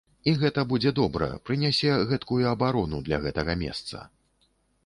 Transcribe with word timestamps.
І 0.29 0.31
гэта 0.43 0.63
будзе 0.71 0.93
добра, 0.99 1.27
прынясе 1.49 1.99
гэткую 2.13 2.39
абарону 2.55 3.03
для 3.09 3.21
гэтага 3.29 3.57
месца. 3.63 4.03